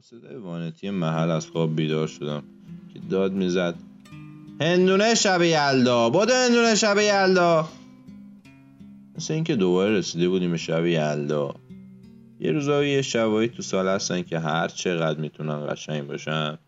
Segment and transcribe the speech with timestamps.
[0.00, 2.42] صدای وانتی محل از خواب بیدار شدم
[2.94, 3.74] که داد می‌زد.
[4.60, 7.68] هندونه شب یلدا بوده هندونه شب یلدا.
[9.16, 11.54] مثل اینکه دوباره رسیده بودیم به شب یلدا.
[12.40, 16.58] یه روزایی یه شبایی تو سال هستن که هر چقدر می‌تونن قشنگ باشن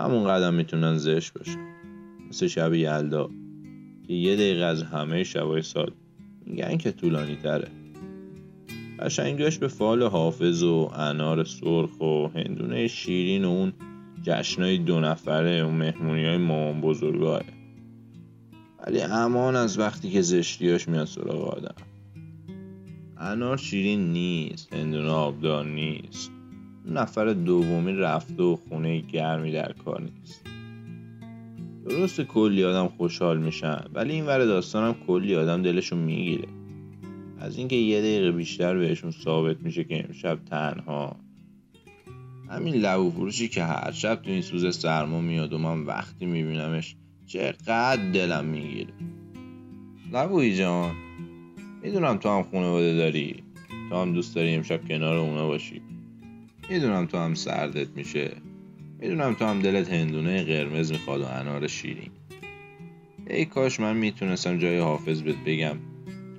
[0.00, 1.66] همون قدم می‌تونن زشت باشن.
[2.30, 3.30] مثل شب یلدا.
[4.06, 5.92] که یه دقیقه از همه شبای سال
[6.46, 7.68] میگن که طولانی تره
[8.98, 13.72] قشنگش به فال حافظ و انار سرخ و هندونه شیرین و اون
[14.22, 17.42] جشنای دو نفره و مهمونی های مامان بزرگاه.
[18.86, 21.74] ولی امان از وقتی که زشتیاش میاد سراغ آدم.
[23.18, 26.30] انار شیرین نیست هندونه آبدار نیست.
[26.86, 30.46] نفر دومی رفته و خونه گرمی در کار نیست.
[31.88, 36.48] درست کلی آدم خوشحال میشن ولی این ور داستانم کلی آدم دلشون می‌گیره.
[37.44, 41.16] از اینکه یه دقیقه بیشتر بهشون ثابت میشه که امشب تنها.
[42.50, 46.96] همین لبو فروشی که هر شب تو این سوز سرما میاد و من وقتی میبینمش
[47.26, 48.92] چقدر دلم می‌گیره.
[50.12, 50.94] لبوی جان
[51.82, 53.42] می‌دونم تو هم خانواده داری.
[53.90, 55.82] تو هم دوست داری امشب کنار اونا باشی.
[56.70, 58.30] می‌دونم تو هم سردت میشه.
[58.98, 62.10] می‌دونم تو هم دلت هندونه قرمز می‌خواد و انار شیرین.
[63.30, 65.76] ای کاش من می‌تونستم جای حافظ بهت بگم.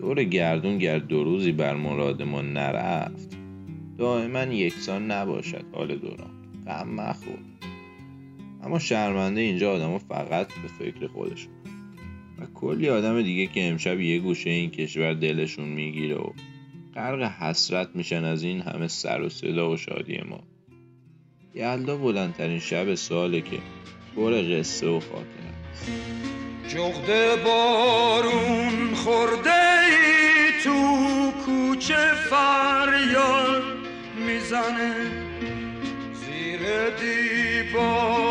[0.05, 3.37] دور گردون گرد دو روزی بر مراد ما نرفت
[3.97, 6.31] دائما یکسان نباشد حال دوران.
[6.67, 7.39] غم مخور.
[8.63, 11.53] اما شرمنده اینجا آدما فقط به فکر خودشون
[12.39, 16.29] و کلی آدم دیگه که امشب یه گوشه این کشور دلشون می‌گیره و
[16.95, 20.39] غرق حسرت میشن از این همه سر و صدا و شادی ما.
[21.55, 23.57] یلدا بلندترین شب ساله که
[24.15, 25.55] پر قصه و خاطره.
[25.73, 25.91] است
[26.67, 29.64] جغد بارون خورده
[31.85, 33.63] کوچه فریاد
[34.15, 34.95] می‌زنه
[36.13, 38.24] زیر دیوار؟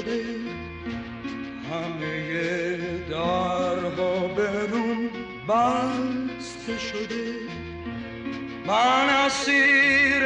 [0.00, 0.24] شده
[1.70, 2.78] همه
[3.10, 5.10] درها برون
[5.48, 7.34] بسته شده.
[8.66, 10.24] من اسیر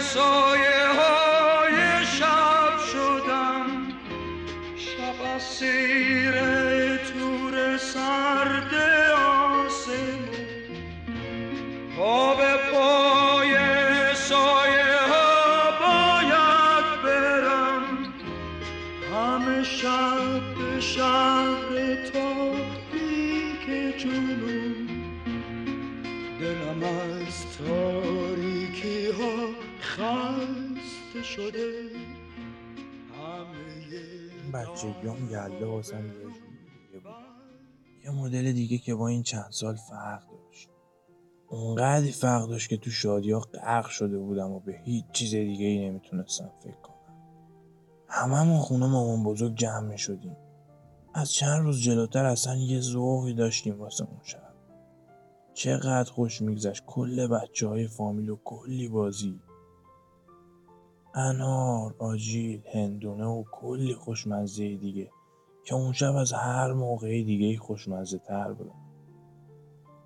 [0.00, 0.91] سایه
[20.80, 24.88] شهر تاریک جنون.
[26.40, 29.46] دلم از تاریکی ها
[29.80, 31.90] خسته شده.
[34.54, 36.32] بچگیام یلدا واسم یه بود.
[38.04, 40.68] یه مدل دیگه که با این چند سال فرق داشت.
[41.48, 45.66] اونقدی فرق داشت که تو شادی ها غرق شده بودم و به هیچ چیز دیگه
[45.66, 46.91] ای نمی‌تونستم فکر کنم.
[48.14, 50.36] هممون خونه مامان بزرگ جمع می شدیم
[51.14, 54.52] از چند روز جلوتر اصلا یه ذوقی داشتیم واسه اون شب.
[55.54, 56.82] چقدر خوش میگذشت.
[56.86, 59.40] کل بچه های فامیل و کلی بازی.
[61.14, 65.10] انار، آجیل، هندونه و کلی خوشمزه دیگه
[65.64, 68.74] که اون شب از هر موقع دیگه خوشمزه تر بودن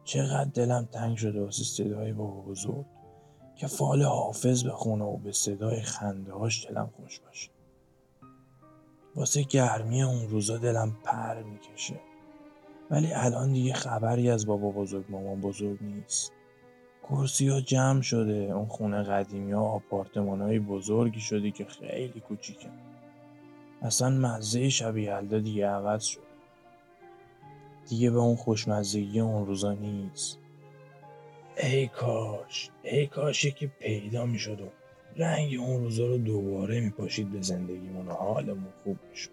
[0.05, 2.87] چقدر دلم تنگ شده واسه صدای بابا بزرگ
[3.57, 7.56] که فال حافظ بخونه و به صدای خنده هاش دلم خوش باشه.
[9.17, 12.01] واسه گرمی اون روزا دلم پر می‌کشه.
[12.91, 16.33] ولی الان دیگه خبری از بابا بزرگ مامان بزرگ نیست.
[17.03, 22.69] کرسی ها جمع شده اون خونه قدیمی ها آپارتمان های بزرگی شده که خیلی کوچیکه.
[23.83, 26.27] اصلا مزه شب یلدا دیگه عوض شد
[27.89, 30.39] دیگه به اون خوشمزگی اون روزا نیست.
[31.63, 34.69] ای کاش ای کاش یکی پیدا می‌شد و
[35.17, 39.31] رنگ اون روزا رو دوباره میپاشید به زندگیمون و حالمون خوب می‌شد.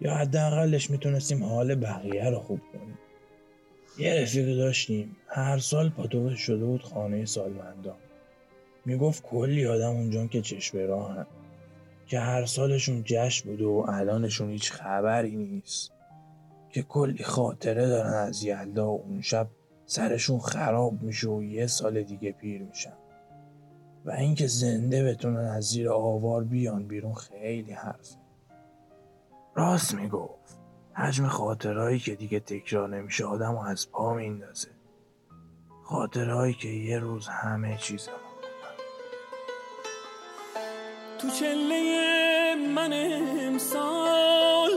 [0.00, 2.98] یا حداقلش می‌تونستیم حال بقیه رو خوب کنیم.
[3.98, 5.16] یه رفیق داشتیم.
[5.26, 7.96] هر سال پاتوقش شده بود خانه سالمندان
[8.84, 11.26] می‌گفت کلی آدم اونجا که چشم راهن.
[12.06, 15.92] که هر سالشون جشن بود و الانشون هیچ خبری نیست.
[16.70, 19.46] که کلی خاطره دارن از یلدا و اون شب
[19.86, 22.92] سرشون خراب میشه و یه سال دیگه پیر میشن.
[24.04, 28.16] و اینکه زنده بتونن از زیر آوار بیان بیرون خیلی حرف
[29.54, 30.58] راست می‌گفت.
[30.92, 34.68] حجم خاطرهایی که دیگه تکرار نمیشه آدم از پا میندازه.
[35.82, 38.08] خاطرهایی که یه روز همه چیز
[41.18, 42.92] تو چله من
[43.46, 44.70] امسال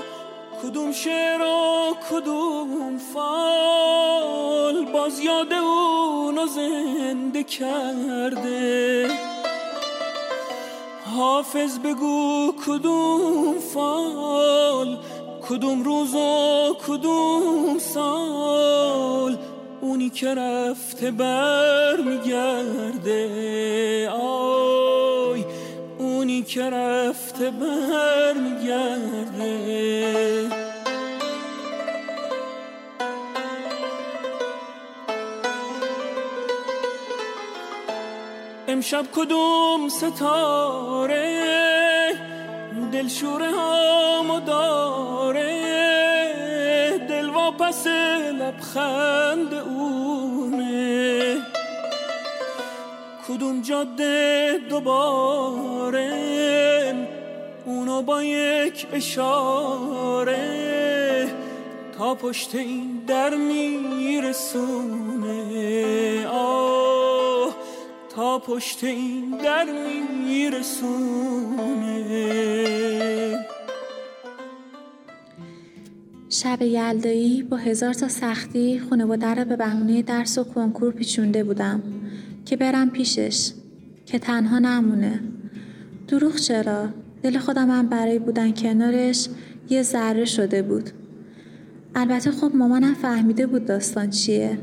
[0.64, 9.08] کدوم شعر و کدوم فال؟ باز یاد اونو زنده کرده.
[11.18, 14.98] حافظ بگو کدوم فال
[15.50, 19.38] کدوم روز و کدوم سال.
[19.82, 23.20] اونی که رفته بر میگرده
[24.10, 25.46] آی.
[26.00, 29.48] اونی که رفته بر میگرده
[38.88, 41.34] امشب کدوم ستاره؟
[42.92, 45.52] دلشوره ها داره.
[47.10, 47.88] دل واپس
[48.40, 51.38] لبخند اونه.
[53.28, 56.14] کدوم جاده دوباره؟
[57.66, 60.38] اونو با یک اشاره.
[61.98, 64.58] تا پشت این در میرسونه.
[68.18, 69.66] پشت این در
[70.24, 71.58] میرسونه.
[76.30, 81.84] شب یلدایی با هزار تا سختی خانواده رو به بهونه درس و کنکور پیچونده بودم
[82.46, 83.52] که برم پیشش
[84.06, 85.20] که تنها نمونه.
[86.08, 86.88] دروغ چرا؟
[87.24, 89.30] دل خودم هم برای بودن کنارش
[89.70, 90.90] یه ذره شده بود.
[91.96, 94.58] البته خب مامانم فهمیده بود داستان چیه.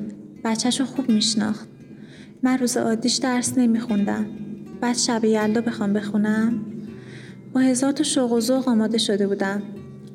[0.44, 1.73] بچهش رو خوب میشناخت.
[2.44, 4.26] من روز عادیش درس نمیخوندم.
[4.81, 6.61] بعد شب یلدا بخوام بخونم.
[7.52, 9.62] با هزار تا شوق و ذوق آماده شده بودم.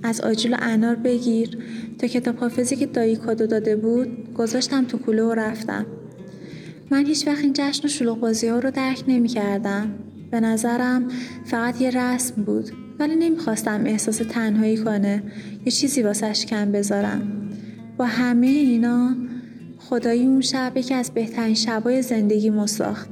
[0.04, 1.58] از آجیل و انار بگیر
[1.98, 5.86] تا کتاب حافظی که دایی کادو داده بود گذاشتم تو کوله و رفتم.
[6.92, 9.92] من هیچ وقت این جشن و شلوغ بازی ها رو درک نمی کردم.
[10.32, 11.08] به نظرم
[11.46, 15.24] فقط یه رسم بود ولی نمی‌خواستم احساس تنهایی کنه
[15.66, 17.50] یه چیزی واسش کم بذارم.
[17.98, 19.16] با همه اینا
[19.90, 23.10] خدایی اون شب یکی از بهترین شبای زندگی مساخت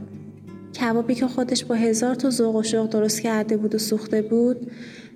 [0.81, 4.71] کبابی که خودش با هزار تا ذوق و شوق درست کرده بود و سوخته بود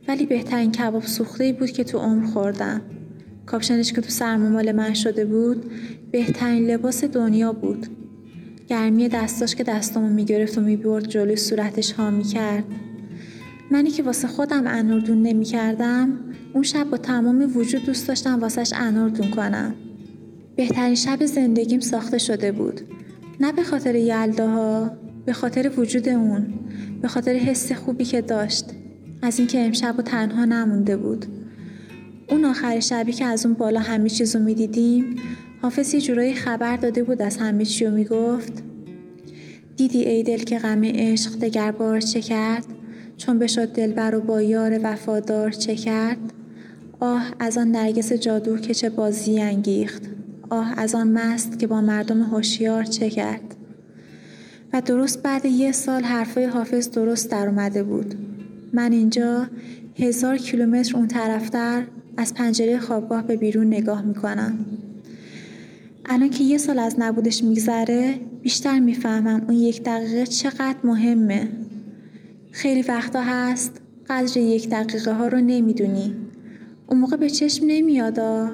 [0.07, 2.81] ولی بهترین کباب سوخته بود که تو عمر خوردم.
[3.45, 5.71] کاپشنش که تو سرمامال من شده بود
[6.11, 7.87] بهترین لباس دنیا بود.
[8.67, 12.63] گرمی دستاش که دستامو می‌گرفت و می‌برد جلوی صورتش ها می‌کرد.
[13.71, 16.19] منی که واسه خودم اناردون نمی‌کردم
[16.53, 19.75] اون شب با تمام وجود دوست داشتم واسهش اناردون کنم.
[20.55, 22.81] بهترین شب زندگیم ساخته شده بود.
[23.39, 24.91] نه به خاطر یلداها
[25.25, 26.47] به خاطر وجود اون
[27.01, 28.65] به خاطر حس خوبی که داشت.
[29.21, 31.25] از اینکه امشب و تنها نمونده بود.
[32.29, 35.15] اون آخر شبی که از اون بالا همه چیزو می‌دیدیم
[35.61, 38.63] حافظ یه جورایی خبر داده بود از همه چی و می‌گفت.
[39.77, 42.65] دیدی ای دل که غم عشق دگر بار چه کرد؟
[43.17, 46.33] چون بشد دلبر و با یار وفادار چه کرد؟
[46.99, 50.10] آه از آن نرگس جادو که چه بازی انگیخت.
[50.51, 53.55] آه از آن مست که با مردم هوشیار چه کرد.
[54.73, 58.15] و درست بعد یه سال حرفای حافظ درست در اومده بود.
[58.73, 59.47] من اینجا
[59.99, 61.83] هزار کیلومتر اون طرفتر
[62.17, 64.65] از پنجره خوابگاه به بیرون نگاه می‌کنم.
[66.05, 71.47] الان که یه سال از نبودش میگذره بیشتر می‌فهمم اون یک دقیقه چقدر مهمه.
[72.51, 76.15] خیلی وقتا هست قدر یک دقیقه ها رو نمی‌دونی.
[76.87, 78.51] اون موقع به چشم نمیادا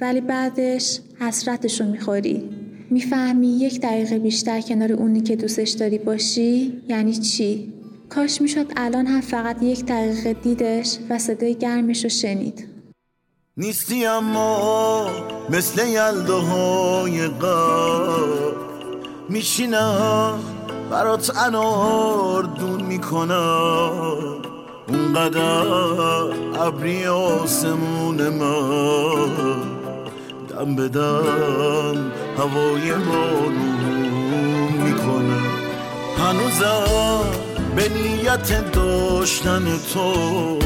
[0.00, 2.50] ولی بعدش حسرتش رو می‌خوری.
[2.90, 7.72] می‌فهمی یک دقیقه بیشتر کنار اونی که دوستش داری باشی یعنی چی.
[8.08, 12.68] کاش می‌شد الان هم فقط یک دقیقه دیدش و صدای گرمش رو شنید.
[13.56, 15.10] نیستی اما
[15.50, 18.52] مثل یلدهای قبل.
[19.28, 20.38] میشینم
[20.90, 24.42] برات انار دون می‌کنم
[24.88, 25.40] اونقدر
[26.60, 29.75] ابری آسمون من.
[30.66, 33.52] دم بدم هوای بارون
[34.84, 35.46] می‌کنم
[36.18, 37.24] هنوزم
[37.76, 40.58] به نیت داشتن تو.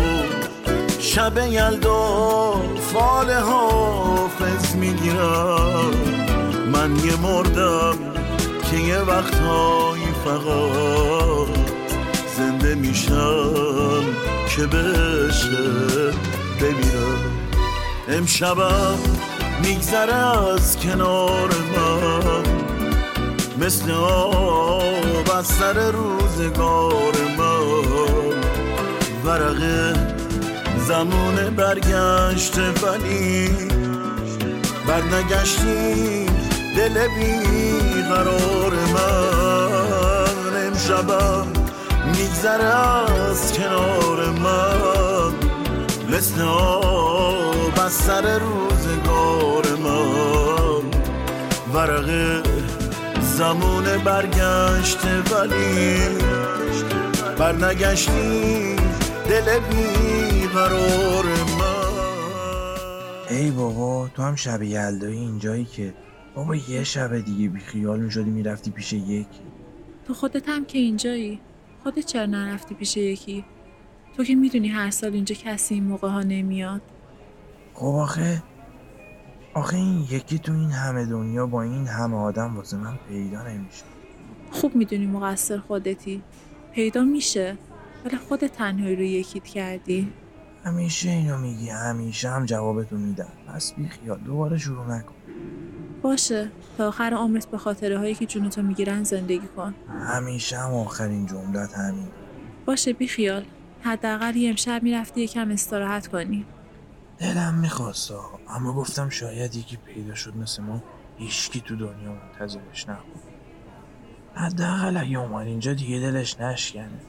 [0.98, 2.52] شب یلدا
[2.92, 5.90] فال حافظ می‌گیرم.
[6.72, 7.98] من یه مردم
[8.70, 11.56] که یه وقتهایی فقط
[12.36, 14.04] زنده میشم
[14.56, 16.12] که بشه
[16.60, 17.20] بمیرم.
[18.08, 18.98] امشبم
[19.62, 22.42] میگذره از کنار من
[23.66, 27.60] مثل آب بستر روزگار من
[29.24, 29.62] ورق
[30.88, 33.48] زمان برگشت ولی
[34.86, 36.26] بر نگشتی
[36.76, 41.46] دل بی قرار من امشبم
[42.06, 45.32] میگذره از کنار من
[46.08, 46.89] مثل آب
[47.90, 50.90] از سر روزگار من.
[51.74, 52.42] ورق
[53.20, 55.98] زمان برگشت ولی
[57.38, 58.76] بر نگشتی
[59.28, 61.24] دل بی قرار
[61.58, 63.36] من.
[63.36, 65.94] ای بابا تو هم شب یلدایی اینجایی که
[66.34, 69.26] بابا یه شب دیگه بیخیال می‌شدی می‌رفتی پیش یکی.
[70.06, 71.40] تو خودت هم که اینجایی؟
[71.82, 73.44] خودت چرا نرفتی پیش یکی؟
[74.16, 76.80] تو که می‌دونی هر سال اینجا کسی این موقع ها نمیاد.
[77.80, 78.42] خب آخه
[79.54, 83.84] آخه این یکی تو این همه دنیا با این همه آدم واسه من پیدا نمیشه.
[84.50, 86.22] خوب می‌دونی مقصر خودتی.
[86.74, 87.56] پیدا میشه
[88.04, 90.12] ولی خودت تنهایی رو یکیت کردی.
[90.64, 93.32] همیشه اینو میگی همیشه هم جوابتو میدم.
[93.48, 95.14] پس بیخیال دوباره شروع نکن.
[96.02, 99.74] باشه تا آخر عمرت به خاطره هایی که جونتو می‌گیرن زندگی کن.
[99.88, 102.08] همیشه هم آخرین جملت همین
[102.66, 103.44] باشه بیخیال
[103.80, 106.46] حداقل یه امشب می‌رفتی یکم استراحت کنی.
[107.20, 108.12] دلم می‌خواست
[108.48, 110.82] اما گفتم شاید یکی پیدا شد مثل ما.
[111.16, 113.22] هیچکی تو دنیا منتظرش نبود.
[114.34, 117.00] حداقل اگه اومد اینجا دیگه دلش نشکنه.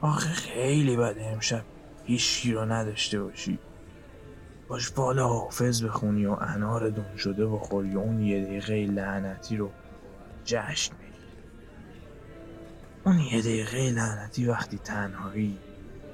[0.00, 1.64] آخه خیلی بده امشب
[2.04, 3.58] هیچکی رو نداشته باشی.
[4.68, 9.70] باش بالا حافظ بخونی و انار دون شده بخوری اون یه دقیقه لعنتی رو
[10.44, 11.12] جشن بگیری
[13.04, 15.58] اون یه دقیقه لعنتی وقتی تنهایی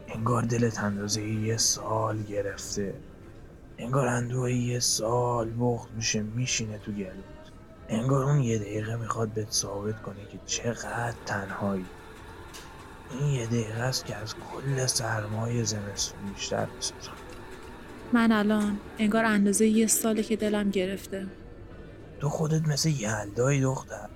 [0.08, 2.94] انگار دلت اندازه یه سال گرفته.
[3.78, 7.14] انگار اندوه یه سال بخت میشه میشینه تو گلوت
[7.88, 11.87] انگار اون یه دقیقه می‌خواد بهت ثابت کنه که چقدر تنهایی.
[13.11, 17.12] این یه دقیقه است که از کل سرمایه زمستون بیشتر بسازم
[18.12, 21.26] من الان انگار اندازه یه ساله که دلم گرفته.
[22.20, 24.08] تو خودت مثل یلدای دختر.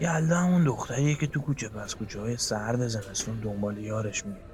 [0.00, 4.45] یلدا همون دختریه که تو کوچه پس کوچه های سرد زمستون دنبال یارش میره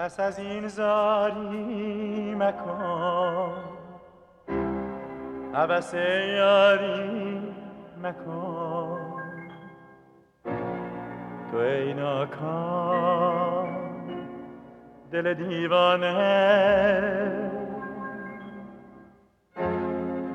[0.00, 3.52] پس از این زاری مکن.
[5.54, 5.94] عبس
[6.38, 7.42] یاری
[8.02, 8.98] مکن.
[11.50, 13.68] تو ای ناکام
[15.12, 16.12] دل دیوانه.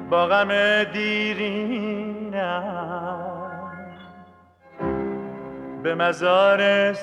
[0.09, 2.35] با غم دیرینم.
[5.83, 6.93] به مزار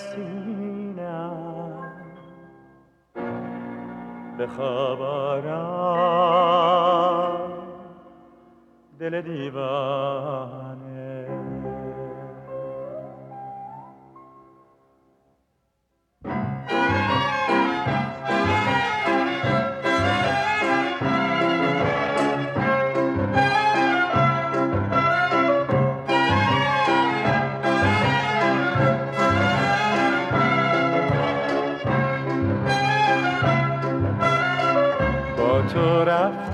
[4.46, 5.42] به
[8.99, 10.91] دل دیوانه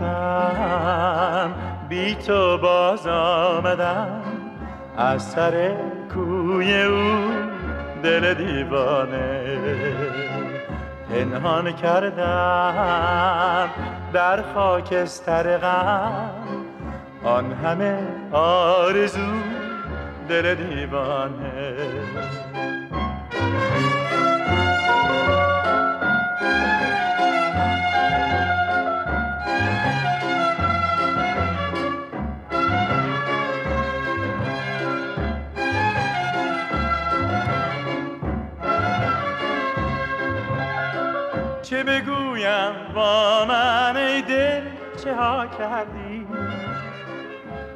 [0.09, 1.55] رفتم
[1.89, 4.23] بی تو باز آمدم.
[4.97, 5.77] از سر
[6.15, 7.31] کوی او
[8.03, 9.59] دل دیوانه
[11.11, 13.69] پنهان کردم.
[14.13, 16.31] در خاکستر غم
[17.25, 17.99] آن همه
[18.33, 19.33] آرزو
[20.29, 21.75] دل دیوانه.
[41.71, 44.61] چه بگویم با من ای دل
[45.05, 46.27] چه ها کردی؟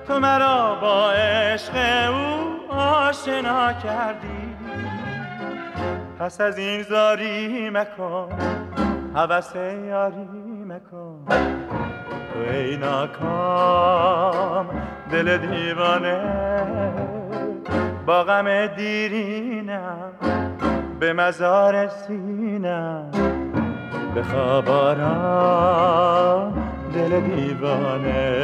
[0.06, 1.72] تو مرا با عشق
[2.10, 4.56] او آشنا کردی.
[6.18, 8.28] پس از این زاری مکن
[9.14, 11.26] حوث یاری مکن.
[12.32, 14.66] تو ای ناکام
[15.10, 16.20] دل دیوانه
[18.06, 20.12] با غم دیرینم
[21.00, 23.31] به مزار سینم.
[24.14, 26.52] به خواب آرام
[26.94, 28.42] دل دیوانه.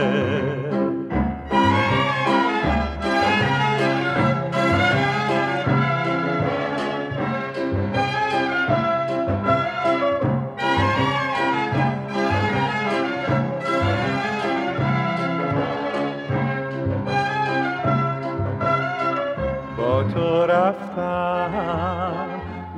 [19.76, 22.26] با تو رفتم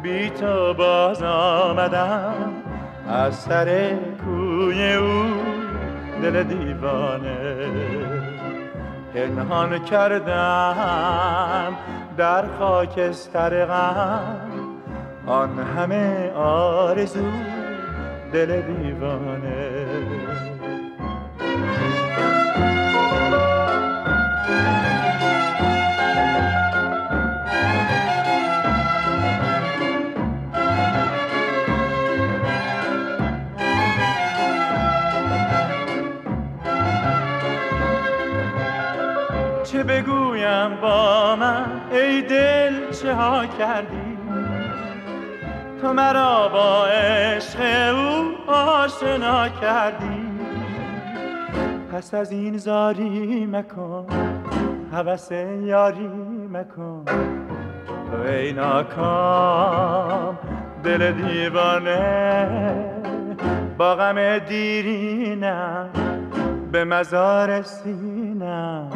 [0.03, 2.60] بی تو باز آمدم.
[3.11, 5.25] از سر کوی او
[6.23, 7.37] دل دیوانه
[9.15, 11.77] پنهان کردم
[12.17, 14.51] در خاکستر غم.
[15.27, 17.31] آن همه آرزو
[18.33, 19.70] دل دیوانه.
[43.11, 44.19] ها کردی؟
[45.81, 47.61] تو مرا با عشق
[47.95, 50.31] او آشنا کردی.
[51.93, 54.07] پس از این زاری مکن
[54.93, 56.11] حوث یاری
[56.53, 57.05] مکن.
[58.11, 60.39] تو ای ناکام
[60.85, 62.47] دل دیوانه
[63.79, 65.89] با غم دیرینم
[66.73, 68.91] به مزار سینم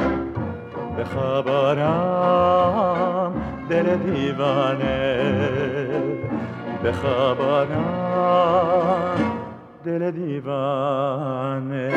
[0.97, 5.21] به خواب آرام دل دیوانه.
[6.83, 9.19] به خواب آرام
[9.85, 11.93] دل دیوانه.